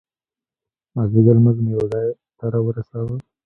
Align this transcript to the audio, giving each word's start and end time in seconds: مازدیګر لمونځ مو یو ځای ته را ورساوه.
مازدیګر 0.95 1.35
لمونځ 1.37 1.57
مو 1.63 1.69
یو 1.77 1.85
ځای 1.93 2.07
ته 2.37 2.45
را 2.53 2.59
ورساوه. 2.63 3.15